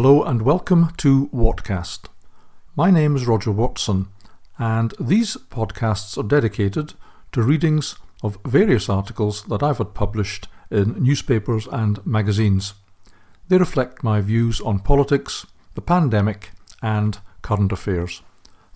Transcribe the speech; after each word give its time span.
Hello 0.00 0.22
and 0.22 0.42
welcome 0.42 0.92
to 0.98 1.28
Whatcast. 1.34 2.06
My 2.76 2.88
name 2.88 3.16
is 3.16 3.26
Roger 3.26 3.50
Watson, 3.50 4.06
and 4.56 4.94
these 5.00 5.36
podcasts 5.50 6.16
are 6.16 6.22
dedicated 6.22 6.94
to 7.32 7.42
readings 7.42 7.96
of 8.22 8.38
various 8.44 8.88
articles 8.88 9.42
that 9.46 9.60
I've 9.60 9.78
had 9.78 9.94
published 9.94 10.46
in 10.70 11.02
newspapers 11.02 11.66
and 11.66 12.06
magazines. 12.06 12.74
They 13.48 13.58
reflect 13.58 14.04
my 14.04 14.20
views 14.20 14.60
on 14.60 14.78
politics, 14.78 15.48
the 15.74 15.82
pandemic, 15.82 16.52
and 16.80 17.18
current 17.42 17.72
affairs. 17.72 18.22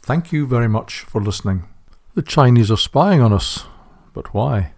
Thank 0.00 0.32
you 0.32 0.44
very 0.44 0.68
much 0.68 1.02
for 1.02 1.22
listening. 1.22 1.68
The 2.16 2.22
Chinese 2.22 2.68
are 2.68 2.76
spying 2.76 3.20
on 3.20 3.32
us, 3.32 3.66
but 4.12 4.34
why? 4.34 4.72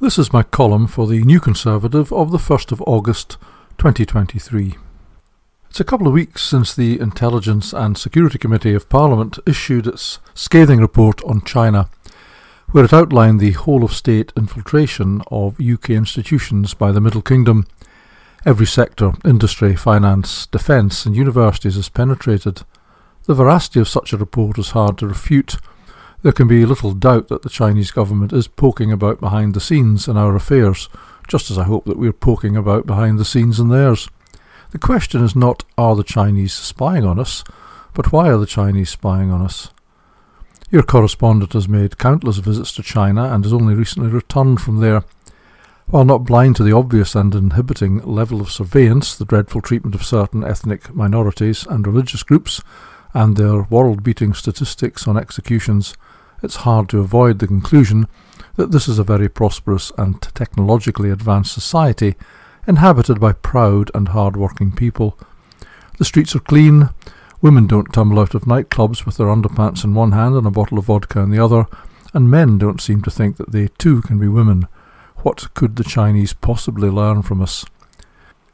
This 0.00 0.18
is 0.18 0.32
my 0.32 0.42
column 0.42 0.86
for 0.86 1.06
the 1.06 1.22
New 1.22 1.38
Conservative 1.38 2.10
of 2.14 2.30
the 2.30 2.38
1st 2.38 2.72
of 2.72 2.80
August 2.86 3.36
2023. 3.76 4.78
It's 5.74 5.80
a 5.80 5.82
couple 5.82 6.06
of 6.06 6.12
weeks 6.12 6.44
since 6.44 6.72
the 6.72 7.00
Intelligence 7.00 7.72
and 7.72 7.98
Security 7.98 8.38
Committee 8.38 8.74
of 8.74 8.88
Parliament 8.88 9.40
issued 9.44 9.88
its 9.88 10.20
scathing 10.32 10.78
report 10.78 11.20
on 11.24 11.40
China, 11.40 11.88
where 12.70 12.84
it 12.84 12.92
outlined 12.92 13.40
the 13.40 13.50
whole 13.50 13.82
of 13.82 13.92
state 13.92 14.32
infiltration 14.36 15.20
of 15.32 15.60
UK 15.60 15.90
institutions 15.90 16.74
by 16.74 16.92
the 16.92 17.00
Middle 17.00 17.22
Kingdom. 17.22 17.66
Every 18.46 18.66
sector, 18.66 19.14
industry, 19.24 19.74
finance, 19.74 20.46
defence, 20.46 21.06
and 21.06 21.16
universities 21.16 21.76
is 21.76 21.88
penetrated. 21.88 22.62
The 23.24 23.34
veracity 23.34 23.80
of 23.80 23.88
such 23.88 24.12
a 24.12 24.16
report 24.16 24.58
is 24.58 24.70
hard 24.70 24.96
to 24.98 25.08
refute 25.08 25.56
there 26.22 26.30
can 26.30 26.46
be 26.46 26.64
little 26.64 26.92
doubt 26.92 27.26
that 27.28 27.42
the 27.42 27.50
Chinese 27.50 27.90
government 27.90 28.32
is 28.32 28.46
poking 28.46 28.92
about 28.92 29.18
behind 29.18 29.54
the 29.54 29.60
scenes 29.60 30.06
in 30.06 30.16
our 30.16 30.36
affairs, 30.36 30.88
just 31.26 31.50
as 31.50 31.58
I 31.58 31.64
hope 31.64 31.84
that 31.86 31.98
we're 31.98 32.12
poking 32.12 32.56
about 32.56 32.86
behind 32.86 33.18
the 33.18 33.24
scenes 33.24 33.58
in 33.58 33.70
theirs. 33.70 34.08
The 34.74 34.80
question 34.80 35.22
is 35.22 35.36
not 35.36 35.62
are 35.78 35.94
the 35.94 36.02
Chinese 36.02 36.52
spying 36.52 37.04
on 37.04 37.20
us, 37.20 37.44
but 37.92 38.10
why 38.10 38.28
are 38.30 38.38
the 38.38 38.44
Chinese 38.44 38.90
spying 38.90 39.30
on 39.30 39.40
us? 39.40 39.70
Your 40.68 40.82
correspondent 40.82 41.52
has 41.52 41.68
made 41.68 41.96
countless 41.96 42.38
visits 42.38 42.72
to 42.72 42.82
China 42.82 43.32
and 43.32 43.44
has 43.44 43.52
only 43.52 43.76
recently 43.76 44.10
returned 44.10 44.60
from 44.60 44.80
there. 44.80 45.04
While 45.86 46.04
not 46.04 46.24
blind 46.24 46.56
to 46.56 46.64
the 46.64 46.72
obvious 46.72 47.14
and 47.14 47.32
inhibiting 47.36 47.98
level 47.98 48.40
of 48.40 48.50
surveillance, 48.50 49.14
the 49.14 49.24
dreadful 49.24 49.60
treatment 49.60 49.94
of 49.94 50.02
certain 50.02 50.42
ethnic 50.42 50.92
minorities 50.92 51.64
and 51.70 51.86
religious 51.86 52.24
groups, 52.24 52.60
and 53.14 53.36
their 53.36 53.62
world 53.62 54.02
beating 54.02 54.34
statistics 54.34 55.06
on 55.06 55.16
executions, 55.16 55.94
it's 56.42 56.56
hard 56.66 56.88
to 56.88 56.98
avoid 56.98 57.38
the 57.38 57.46
conclusion 57.46 58.08
that 58.56 58.72
this 58.72 58.88
is 58.88 58.98
a 58.98 59.04
very 59.04 59.28
prosperous 59.28 59.92
and 59.96 60.20
technologically 60.34 61.10
advanced 61.10 61.52
society 61.52 62.16
inhabited 62.66 63.20
by 63.20 63.32
proud 63.32 63.90
and 63.94 64.08
hard-working 64.08 64.72
people. 64.72 65.18
The 65.98 66.04
streets 66.04 66.34
are 66.34 66.40
clean, 66.40 66.90
women 67.40 67.66
don't 67.66 67.92
tumble 67.92 68.20
out 68.20 68.34
of 68.34 68.42
nightclubs 68.42 69.04
with 69.04 69.16
their 69.16 69.26
underpants 69.26 69.84
in 69.84 69.94
one 69.94 70.12
hand 70.12 70.34
and 70.34 70.46
a 70.46 70.50
bottle 70.50 70.78
of 70.78 70.86
vodka 70.86 71.20
in 71.20 71.30
the 71.30 71.42
other, 71.42 71.66
and 72.12 72.30
men 72.30 72.58
don't 72.58 72.80
seem 72.80 73.02
to 73.02 73.10
think 73.10 73.36
that 73.36 73.52
they 73.52 73.68
too 73.78 74.02
can 74.02 74.18
be 74.18 74.28
women. 74.28 74.66
What 75.18 75.52
could 75.54 75.76
the 75.76 75.84
Chinese 75.84 76.32
possibly 76.32 76.88
learn 76.88 77.22
from 77.22 77.40
us? 77.40 77.64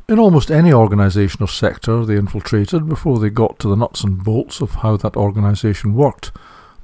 In 0.08 0.18
almost 0.18 0.50
any 0.50 0.72
organisation 0.72 1.42
or 1.42 1.48
sector 1.48 2.04
they 2.04 2.16
infiltrated 2.16 2.88
before 2.88 3.18
they 3.18 3.30
got 3.30 3.58
to 3.60 3.68
the 3.68 3.76
nuts 3.76 4.02
and 4.02 4.24
bolts 4.24 4.60
of 4.60 4.76
how 4.76 4.96
that 4.96 5.16
organisation 5.16 5.94
worked, 5.94 6.32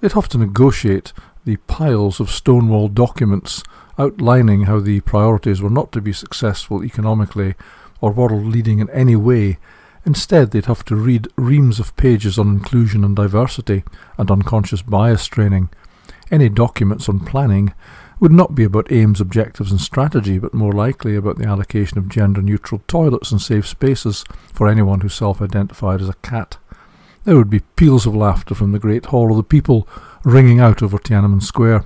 They'd 0.00 0.12
have 0.12 0.28
to 0.30 0.38
negotiate 0.38 1.12
the 1.46 1.56
piles 1.68 2.18
of 2.18 2.28
Stonewall 2.28 2.88
documents 2.88 3.62
outlining 3.98 4.62
how 4.62 4.80
the 4.80 5.00
priorities 5.02 5.62
were 5.62 5.70
not 5.70 5.92
to 5.92 6.00
be 6.00 6.12
successful 6.12 6.84
economically 6.84 7.54
or 8.00 8.10
world 8.10 8.44
leading 8.44 8.80
in 8.80 8.90
any 8.90 9.14
way. 9.14 9.58
Instead, 10.04 10.50
they'd 10.50 10.66
have 10.66 10.84
to 10.84 10.96
read 10.96 11.28
reams 11.36 11.78
of 11.78 11.96
pages 11.96 12.36
on 12.36 12.48
inclusion 12.48 13.04
and 13.04 13.14
diversity 13.14 13.84
and 14.18 14.28
unconscious 14.28 14.82
bias 14.82 15.26
training. 15.26 15.70
Any 16.32 16.48
documents 16.48 17.08
on 17.08 17.20
planning 17.20 17.72
would 18.18 18.32
not 18.32 18.56
be 18.56 18.64
about 18.64 18.90
aims, 18.90 19.20
objectives, 19.20 19.70
and 19.70 19.80
strategy, 19.80 20.40
but 20.40 20.52
more 20.52 20.72
likely 20.72 21.14
about 21.14 21.38
the 21.38 21.46
allocation 21.46 21.96
of 21.98 22.08
gender 22.08 22.42
neutral 22.42 22.82
toilets 22.88 23.30
and 23.30 23.40
safe 23.40 23.68
spaces 23.68 24.24
for 24.52 24.66
anyone 24.66 25.00
who 25.00 25.08
self 25.08 25.40
identified 25.40 26.00
as 26.00 26.08
a 26.08 26.14
cat. 26.14 26.56
There 27.26 27.34
would 27.34 27.50
be 27.50 27.58
peals 27.74 28.06
of 28.06 28.14
laughter 28.14 28.54
from 28.54 28.70
the 28.70 28.78
great 28.78 29.06
hall 29.06 29.32
of 29.32 29.36
the 29.36 29.42
people 29.42 29.88
ringing 30.22 30.60
out 30.60 30.80
over 30.80 30.96
Tiananmen 30.96 31.42
Square. 31.42 31.84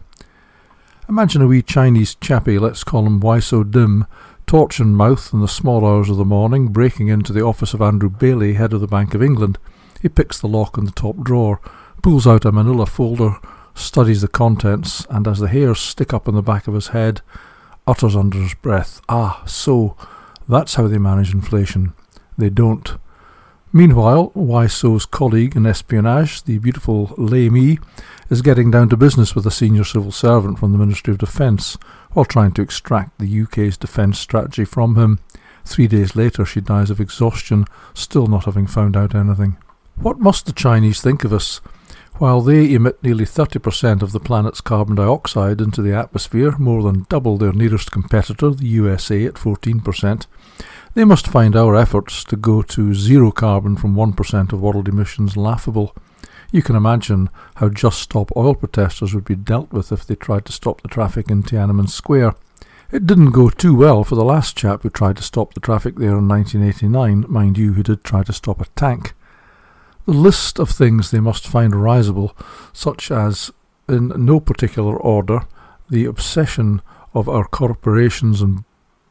Imagine 1.09 1.41
a 1.41 1.47
wee 1.47 1.63
Chinese 1.63 2.15
chappie, 2.15 2.59
let's 2.59 2.85
call 2.85 3.07
him 3.07 3.21
Why 3.21 3.41
So 3.41 3.65
Dim, 3.65 4.05
torch 4.47 4.81
in 4.81 4.95
mouth 4.95 5.33
in 5.33 5.41
the 5.41 5.49
small 5.49 5.87
hours 5.87 6.11
of 6.11 6.19
the 6.19 6.27
morning, 6.27 6.69
breaking 6.69 7.09
into 7.09 7.33
the 7.33 7.43
office 7.43 7.73
of 7.73 7.81
Andrew 7.81 8.11
Bailey, 8.11 8.53
head 8.53 8.75
of 8.75 8.83
the 8.83 8.87
Bank 8.87 9.15
of 9.15 9.23
England. 9.23 9.59
He 10.03 10.11
picks 10.11 10.39
the 10.39 10.47
lock 10.47 10.77
in 10.77 10.85
the 10.85 10.91
top 10.91 11.17
drawer, 11.23 11.59
pulls 12.03 12.27
out 12.27 12.45
a 12.45 12.53
manila 12.53 12.85
folder, 12.85 13.39
studies 13.75 14.21
the 14.21 14.29
contents, 14.29 15.07
and 15.09 15.27
as 15.27 15.39
the 15.39 15.49
hairs 15.49 15.81
stick 15.81 16.13
up 16.13 16.29
on 16.29 16.35
the 16.35 16.43
back 16.43 16.69
of 16.69 16.75
his 16.75 16.89
head, 16.89 17.23
utters 17.87 18.15
under 18.15 18.37
his 18.37 18.53
breath, 18.53 19.01
Ah, 19.09 19.43
so, 19.47 19.97
that's 20.47 20.75
how 20.75 20.87
they 20.87 20.99
manage 20.99 21.33
inflation. 21.33 21.95
They 22.37 22.51
don't. 22.51 22.99
Meanwhile, 23.73 24.33
So's 24.69 25.07
colleague 25.07 25.55
in 25.55 25.65
espionage, 25.65 26.43
the 26.43 26.59
beautiful 26.59 27.15
Lei 27.17 27.49
Mi, 27.49 27.79
is 28.29 28.43
getting 28.43 28.69
down 28.69 28.89
to 28.89 28.97
business 28.97 29.37
with 29.37 29.47
a 29.47 29.51
senior 29.53 29.85
civil 29.85 30.11
servant 30.11 30.59
from 30.59 30.73
the 30.73 30.79
Ministry 30.79 31.13
of 31.13 31.19
Defence 31.19 31.79
while 32.13 32.25
trying 32.25 32.51
to 32.53 32.63
extract 32.63 33.21
the 33.21 33.43
UK's 33.43 33.77
defence 33.77 34.19
strategy 34.19 34.65
from 34.65 34.97
him. 34.97 35.21
Three 35.65 35.87
days 35.87 36.17
later, 36.17 36.45
she 36.45 36.61
dies 36.61 36.91
of 36.91 37.01
exhaustion, 37.01 37.65
still 37.95 38.27
not 38.27 38.47
having 38.47 38.67
found 38.67 38.97
out 38.97 39.15
anything. 39.15 39.57
What 39.95 40.19
must 40.19 40.47
the 40.47 40.53
Chinese 40.53 41.01
think 41.01 41.23
of 41.23 41.33
us? 41.33 41.61
While 42.21 42.43
they 42.43 42.75
emit 42.75 43.03
nearly 43.03 43.25
30% 43.25 44.03
of 44.03 44.13
the 44.13 44.21
planet's 44.21 44.61
carbon 44.61 44.97
dioxide 44.97 45.59
into 45.59 45.81
the 45.81 45.95
atmosphere, 45.95 46.55
more 46.59 46.83
than 46.83 47.07
double 47.09 47.39
their 47.39 47.55
nearest 47.55 47.93
competitor, 47.93 48.51
the 48.51 48.67
USA, 48.67 49.25
at 49.25 49.37
14%, 49.37 50.27
they 50.93 51.07
must 51.07 51.27
find 51.27 51.57
our 51.57 51.75
efforts 51.75 52.23
to 52.25 52.37
go 52.37 52.61
to 52.61 52.93
zero 52.93 53.33
carbon 53.33 53.75
from 53.75 53.95
1% 53.95 54.53
of 54.53 54.61
world 54.61 54.87
emissions 54.87 55.35
laughable. 55.35 55.97
You 56.53 56.61
can 56.61 56.77
imagine 56.77 57.31
how 57.55 57.71
Just 57.71 58.03
Stop 58.03 58.31
Oil 58.37 58.55
protesters 58.55 59.15
would 59.15 59.25
be 59.25 59.35
dealt 59.35 59.73
with 59.73 59.91
if 59.91 60.07
they 60.07 60.15
tried 60.15 60.45
to 60.45 60.53
stop 60.53 60.83
the 60.83 60.89
traffic 60.89 61.31
in 61.31 61.43
Tiananmen 61.43 61.89
Square. 61.89 62.35
It 62.93 63.07
didn't 63.07 63.31
go 63.31 63.49
too 63.49 63.75
well 63.75 64.05
for 64.05 64.17
the 64.17 64.27
last 64.27 64.59
chap 64.59 64.83
who 64.83 64.91
tried 64.91 65.17
to 65.17 65.23
stop 65.23 65.55
the 65.55 65.61
traffic 65.61 65.97
there 65.97 66.19
in 66.19 66.29
1989, 66.29 67.25
mind 67.31 67.57
you, 67.57 67.73
who 67.73 67.83
did 67.83 68.05
try 68.05 68.23
to 68.25 68.33
stop 68.35 68.61
a 68.61 68.67
tank. 68.77 69.15
The 70.07 70.13
list 70.13 70.59
of 70.59 70.71
things 70.71 71.11
they 71.11 71.21
must 71.21 71.47
find 71.47 71.75
risible, 71.75 72.37
such 72.73 73.11
as, 73.11 73.51
in 73.89 74.09
no 74.09 74.41
particular 74.41 74.97
order, 74.97 75.47
the 75.89 76.07
obsession 76.07 76.83
of 77.15 77.29
our 77.29 77.45
corporations 77.45 78.41
and 78.41 78.65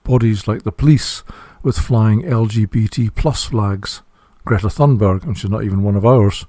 bodies 0.03 0.47
like 0.47 0.63
the 0.63 0.71
police 0.71 1.23
with 1.61 1.77
flying 1.77 2.23
LGBT 2.23 3.13
plus 3.15 3.45
flags. 3.45 4.01
Greta 4.45 4.67
Thunberg, 4.67 5.23
and 5.23 5.37
she's 5.37 5.51
not 5.51 5.63
even 5.63 5.83
one 5.83 5.95
of 5.95 6.05
ours. 6.05 6.45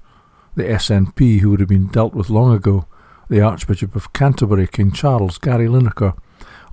The 0.55 0.65
SNP, 0.65 1.41
who 1.41 1.51
would 1.51 1.61
have 1.61 1.69
been 1.69 1.89
dealt 1.89 2.15
with 2.15 2.31
long 2.31 2.55
ago. 2.55 2.87
The 3.29 3.41
Archbishop 3.41 3.95
of 3.95 4.13
Canterbury, 4.13 4.67
King 4.67 4.91
Charles, 4.93 5.39
Gary 5.39 5.67
Lineker. 5.67 6.17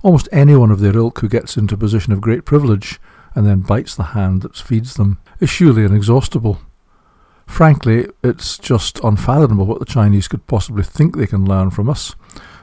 Almost 0.02 0.28
anyone 0.32 0.70
of 0.70 0.80
their 0.80 0.96
ilk 0.96 1.20
who 1.20 1.28
gets 1.28 1.56
into 1.56 1.74
a 1.74 1.78
position 1.78 2.12
of 2.12 2.20
great 2.20 2.44
privilege 2.44 3.00
and 3.34 3.46
then 3.46 3.60
bites 3.60 3.94
the 3.94 4.14
hand 4.14 4.42
that 4.42 4.56
feeds 4.56 4.94
them 4.94 5.18
is 5.40 5.50
surely 5.50 5.84
inexhaustible. 5.84 6.60
Frankly, 7.48 8.06
it's 8.22 8.56
just 8.56 9.00
unfathomable 9.02 9.66
what 9.66 9.80
the 9.80 9.84
Chinese 9.84 10.28
could 10.28 10.46
possibly 10.46 10.84
think 10.84 11.16
they 11.16 11.26
can 11.26 11.44
learn 11.44 11.70
from 11.70 11.90
us. 11.90 12.14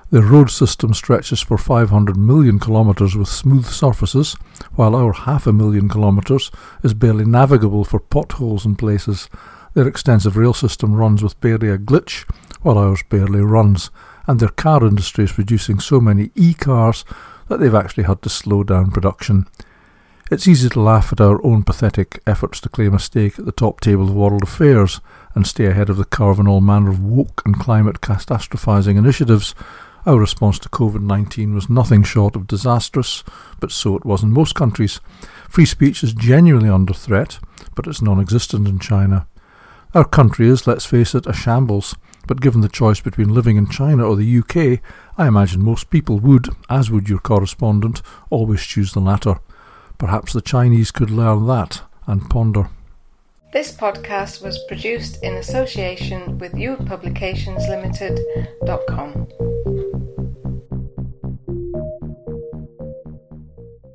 Their 0.09 0.21
road 0.21 0.49
system 0.49 0.93
stretches 0.93 1.41
for 1.41 1.57
500 1.57 2.15
million 2.15 2.59
kilometres 2.59 3.13
with 3.13 3.27
smooth 3.27 3.65
surfaces, 3.65 4.37
while 4.75 4.95
our 4.95 5.11
half 5.11 5.47
a 5.47 5.51
million 5.51 5.89
kilometres 5.89 6.49
is 6.81 6.93
barely 6.93 7.25
navigable 7.25 7.83
for 7.83 7.99
potholes 7.99 8.63
and 8.63 8.79
places. 8.79 9.27
Their 9.73 9.87
extensive 9.87 10.37
rail 10.37 10.53
system 10.53 10.95
runs 10.95 11.21
with 11.21 11.41
barely 11.41 11.67
a 11.67 11.77
glitch, 11.77 12.23
while 12.61 12.77
ours 12.77 13.03
barely 13.09 13.41
runs, 13.41 13.89
and 14.27 14.39
their 14.39 14.47
car 14.47 14.85
industry 14.85 15.25
is 15.25 15.33
producing 15.33 15.79
so 15.79 15.99
many 15.99 16.31
e-cars 16.35 17.03
that 17.49 17.59
they've 17.59 17.75
actually 17.75 18.05
had 18.05 18.21
to 18.21 18.29
slow 18.29 18.63
down 18.63 18.91
production. 18.91 19.47
It's 20.31 20.47
easy 20.47 20.69
to 20.69 20.79
laugh 20.81 21.11
at 21.11 21.21
our 21.21 21.43
own 21.45 21.63
pathetic 21.63 22.21
efforts 22.25 22.59
to 22.61 22.69
claim 22.69 22.93
a 22.93 22.99
stake 22.99 23.37
at 23.37 23.45
the 23.45 23.51
top 23.51 23.79
table 23.79 24.05
of 24.05 24.15
world 24.15 24.43
affairs 24.43 24.99
and 25.35 25.45
stay 25.45 25.67
ahead 25.67 25.89
of 25.89 25.97
the 25.97 26.05
curve 26.05 26.39
in 26.39 26.47
all 26.47 26.61
manner 26.61 26.89
of 26.89 27.03
woke 27.03 27.43
and 27.45 27.59
climate 27.59 28.01
catastrophising 28.01 28.97
initiatives 28.97 29.53
our 30.05 30.19
response 30.19 30.59
to 30.59 30.69
COVID 30.69 31.01
19 31.01 31.55
was 31.55 31.67
nothing 31.67 32.03
short 32.03 32.35
of 32.35 32.45
disastrous, 32.45 33.23
but 33.59 33.71
so 33.71 33.95
it 33.95 34.05
was 34.05 34.21
in 34.21 34.31
most 34.31 34.53
countries. 34.53 34.99
Free 35.49 35.65
speech 35.65 36.03
is 36.03 36.13
genuinely 36.13 36.69
under 36.69 36.93
threat, 36.93 37.39
but 37.73 37.87
it's 37.87 38.03
non 38.03 38.19
existent 38.19 38.67
in 38.67 38.77
China. 38.77 39.25
Our 39.95 40.05
country 40.05 40.47
is, 40.47 40.67
let's 40.67 40.85
face 40.85 41.15
it, 41.15 41.25
a 41.25 41.33
shambles, 41.33 41.95
but 42.27 42.39
given 42.39 42.61
the 42.61 42.69
choice 42.69 43.01
between 43.01 43.33
living 43.33 43.57
in 43.57 43.67
China 43.67 44.07
or 44.07 44.15
the 44.15 44.39
UK, 44.39 44.79
I 45.17 45.27
imagine 45.27 45.63
most 45.63 45.89
people 45.89 46.19
would, 46.19 46.49
as 46.69 46.91
would 46.91 47.09
your 47.09 47.19
correspondent, 47.19 48.03
always 48.29 48.61
choose 48.61 48.93
the 48.93 48.99
latter. 48.99 49.39
Perhaps 49.97 50.33
the 50.33 50.41
Chinese 50.41 50.91
could 50.91 51.09
learn 51.09 51.47
that 51.47 51.81
and 52.07 52.29
ponder. 52.29 52.69
This 53.53 53.71
podcast 53.71 54.43
was 54.43 54.59
produced 54.67 55.23
in 55.23 55.35
association 55.35 56.37
with 56.37 56.51
youthpublicationslimited.com. 56.53 59.27